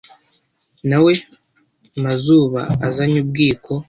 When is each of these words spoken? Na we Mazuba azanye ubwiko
Na 0.89 0.97
we 1.03 1.13
Mazuba 2.03 2.61
azanye 2.87 3.17
ubwiko 3.23 3.71